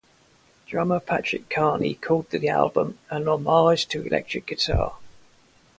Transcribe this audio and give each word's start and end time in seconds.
Drummer 0.65 0.99
Patrick 0.99 1.47
Carney 1.47 1.93
called 1.93 2.31
the 2.31 2.49
album 2.49 2.97
"an 3.11 3.27
homage 3.27 3.85
to 3.89 4.03
electric 4.03 4.47
guitar". 4.47 4.95